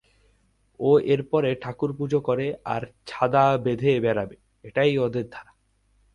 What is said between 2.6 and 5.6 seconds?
আর ছাদা বেঁধে বেড়াবে,-ওই ওদের ধারা।